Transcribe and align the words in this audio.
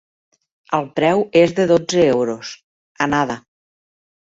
El 0.77 0.87
preu 0.99 1.21
és 1.43 1.53
de 1.59 1.67
dotze 1.73 2.03
euros, 2.15 2.55
anada. 3.09 3.39